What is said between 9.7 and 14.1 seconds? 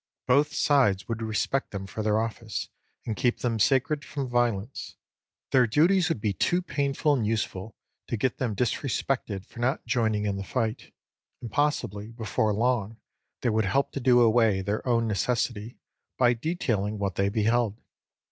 joining in the fight and possibly, before long, they would help to